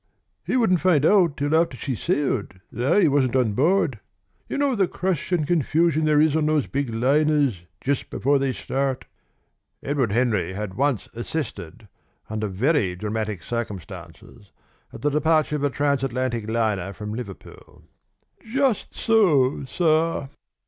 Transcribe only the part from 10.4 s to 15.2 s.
had once assisted, under very dramatic circumstances, at the